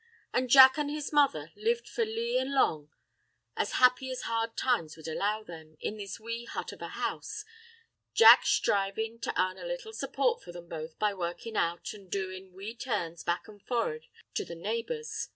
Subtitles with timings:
[0.33, 2.89] An' Jack an' his mother lived for lee an' long,
[3.55, 7.45] as happy as hard times would allow them, in this wee hut of a house,
[8.15, 12.51] Jack sthrivin' to 'arn a little support for them both by workin' out, an' doin'
[12.51, 15.27] wee turns back an' forrid to the neighbors.